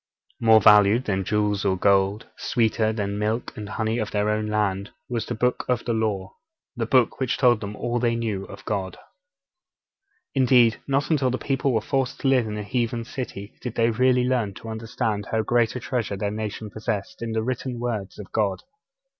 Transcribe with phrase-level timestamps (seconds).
[0.39, 4.47] More valued than jewels or gold, sweeter than the milk and honey of their own
[4.47, 6.33] land, was the Book of the Law
[6.75, 8.97] the Book which told them all they knew of God.
[10.33, 13.91] Indeed, not until the people were forced to live in a heathen city did they
[13.91, 18.17] really learn to understand how great a treasure their nation possessed in the written words
[18.17, 18.63] of God.